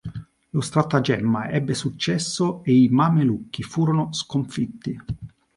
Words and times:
Lo 0.49 0.61
stratagemma 0.61 1.51
ebbe 1.51 1.75
successo 1.75 2.63
e 2.63 2.73
i 2.73 2.89
Mamelucchi 2.89 3.61
furono 3.61 4.11
sconfitti. 4.13 4.99